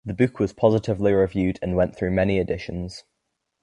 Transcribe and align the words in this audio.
The 0.03 0.15
book 0.15 0.39
was 0.39 0.51
positively 0.51 1.13
reviewed 1.13 1.59
and 1.61 1.75
went 1.75 1.95
through 1.95 2.09
many 2.09 2.39
editions. 2.39 3.03